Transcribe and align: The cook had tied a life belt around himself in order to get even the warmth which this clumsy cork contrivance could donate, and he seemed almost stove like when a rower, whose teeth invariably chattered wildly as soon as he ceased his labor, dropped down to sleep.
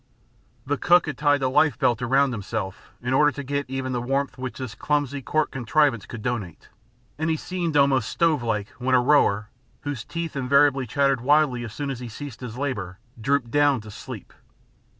The 0.65 0.79
cook 0.79 1.05
had 1.05 1.15
tied 1.15 1.43
a 1.43 1.47
life 1.47 1.77
belt 1.77 2.01
around 2.01 2.31
himself 2.31 2.89
in 3.03 3.13
order 3.13 3.31
to 3.33 3.43
get 3.43 3.69
even 3.69 3.91
the 3.91 4.01
warmth 4.01 4.35
which 4.35 4.57
this 4.57 4.73
clumsy 4.73 5.21
cork 5.21 5.51
contrivance 5.51 6.07
could 6.07 6.23
donate, 6.23 6.69
and 7.19 7.29
he 7.29 7.35
seemed 7.35 7.77
almost 7.77 8.09
stove 8.09 8.41
like 8.41 8.69
when 8.79 8.95
a 8.95 8.99
rower, 8.99 9.49
whose 9.81 10.03
teeth 10.03 10.35
invariably 10.35 10.87
chattered 10.87 11.21
wildly 11.21 11.63
as 11.63 11.73
soon 11.75 11.91
as 11.91 11.99
he 11.99 12.09
ceased 12.09 12.39
his 12.39 12.57
labor, 12.57 12.97
dropped 13.21 13.51
down 13.51 13.79
to 13.81 13.91
sleep. 13.91 14.33